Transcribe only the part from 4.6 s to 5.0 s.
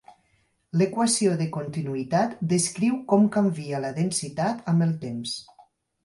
amb el